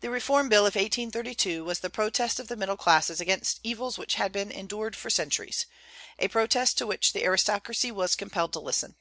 The 0.00 0.10
Reform 0.10 0.48
Bill 0.48 0.62
of 0.66 0.74
1832 0.74 1.62
was 1.64 1.78
the 1.78 1.88
protest 1.88 2.40
of 2.40 2.48
the 2.48 2.56
middle 2.56 2.76
classes 2.76 3.20
against 3.20 3.60
evils 3.62 3.96
which 3.96 4.14
had 4.14 4.32
been 4.32 4.50
endured 4.50 4.96
for 4.96 5.10
centuries, 5.10 5.66
a 6.18 6.26
protest 6.26 6.76
to 6.78 6.88
which 6.88 7.12
the 7.12 7.22
aristocracy 7.24 7.92
was 7.92 8.16
compelled 8.16 8.52
to 8.54 8.58
listen. 8.58 8.96